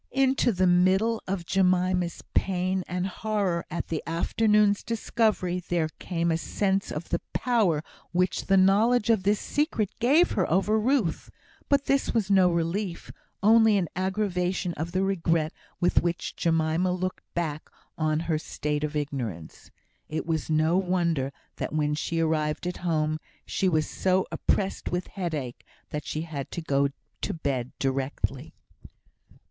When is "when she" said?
21.75-22.19